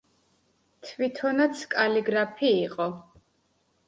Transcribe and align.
თვითონაც 0.85 1.61
კალიგრაფი 1.73 2.49
იყო. 2.63 2.89